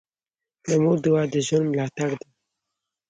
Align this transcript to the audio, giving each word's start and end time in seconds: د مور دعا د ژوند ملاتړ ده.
د 0.63 0.65
مور 0.83 0.97
دعا 1.05 1.23
د 1.33 1.35
ژوند 1.47 1.65
ملاتړ 1.71 2.09
ده. 2.19 2.27